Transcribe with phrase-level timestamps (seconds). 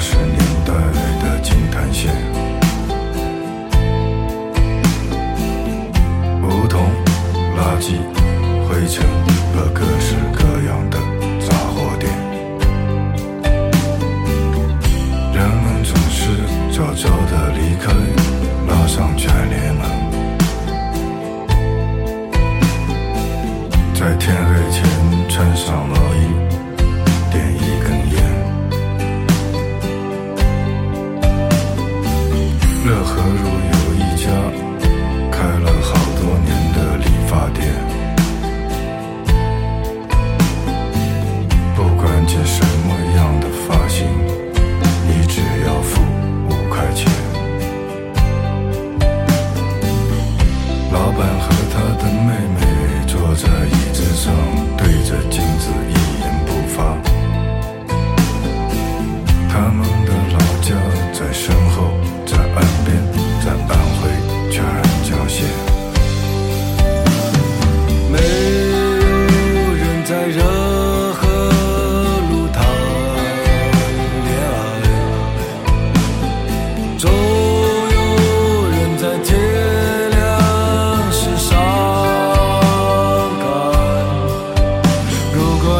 [0.00, 0.72] 八十年代
[1.22, 2.10] 的金坛县，
[6.42, 6.80] 梧桐、
[7.54, 8.00] 垃圾、
[8.66, 9.04] 灰尘
[9.52, 10.96] 和各式各样的
[11.46, 12.10] 杂货店，
[15.34, 16.30] 人们总是
[16.72, 17.92] 早早地离开，
[18.66, 19.84] 拉上卷帘门，
[23.92, 24.82] 在天黑前
[25.28, 25.99] 穿上了。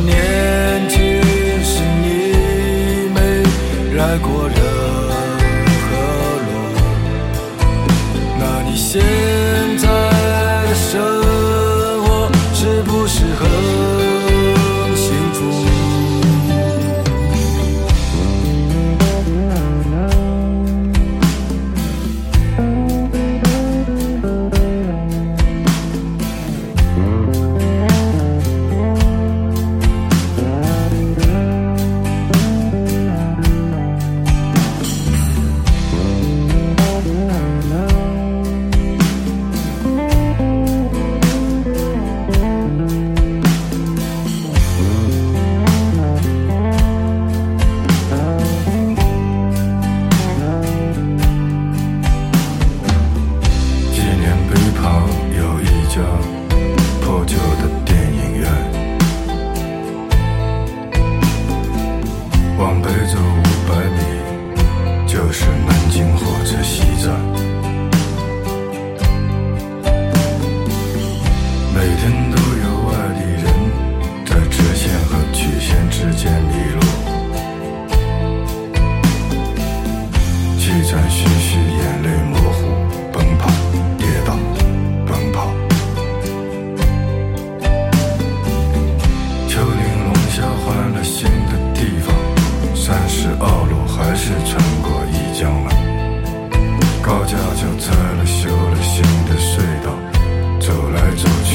[0.00, 0.98] 年轻
[1.62, 2.04] 时你
[3.14, 3.18] 没
[3.96, 4.58] 来过任
[5.88, 5.90] 何
[6.46, 6.48] 路，
[8.38, 9.00] 那你现
[9.78, 9.86] 在
[10.68, 10.92] 的生
[12.04, 13.85] 活适不适合？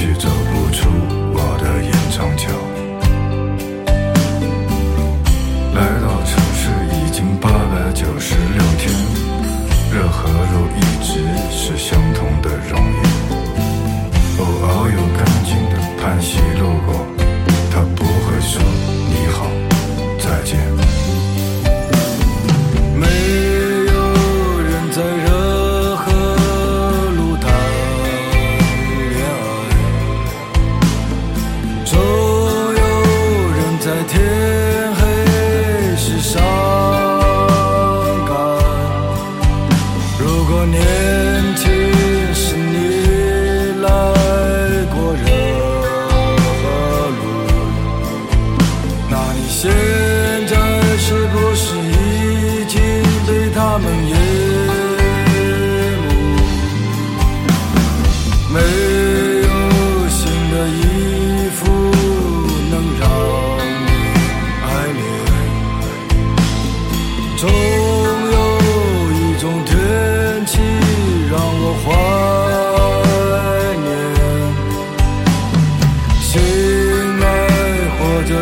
[0.02, 0.90] 去走不出
[1.32, 2.50] 我的延长桥。
[5.76, 6.62] 来到城市
[6.98, 8.92] 已经八百九十六天，
[9.94, 12.50] 热和路一直是相同的。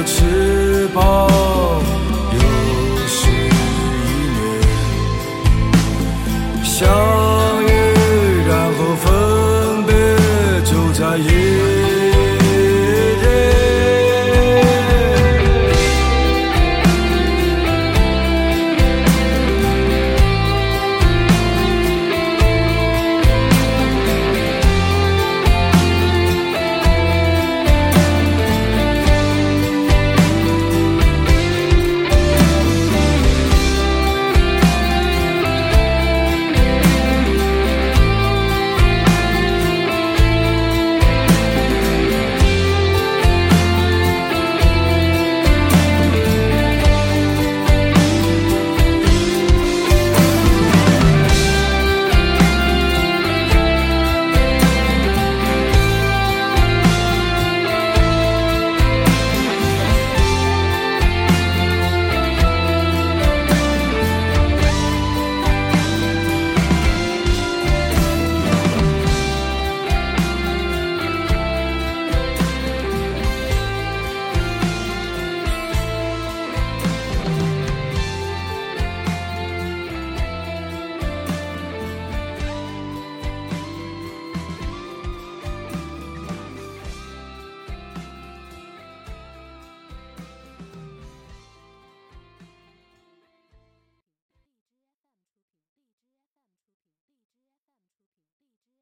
[0.06, 1.30] 翅膀
[2.34, 2.40] 又
[3.08, 3.50] 是一
[4.36, 4.40] 年
[6.64, 6.88] 相
[7.64, 7.68] 遇
[8.48, 9.08] 然后分
[9.86, 9.92] 别
[10.64, 11.69] 就在一